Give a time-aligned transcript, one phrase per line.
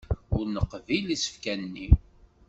[0.37, 1.87] Ur neqbil isefka-nni.